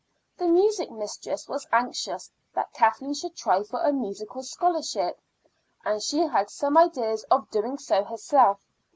The 0.35 0.47
music 0.47 0.89
mistress 0.89 1.47
was 1.47 1.67
anxious 1.71 2.31
that 2.55 2.73
Kathleen 2.73 3.13
should 3.13 3.35
try 3.35 3.61
for 3.61 3.81
a 3.83 3.93
musical 3.93 4.41
scholarship, 4.41 5.21
and 5.85 6.01
she 6.01 6.21
had 6.21 6.49
some 6.49 6.75
ideas 6.75 7.21
of 7.29 7.51
doing 7.51 7.77
so 7.77 8.03
herself. 8.03 8.65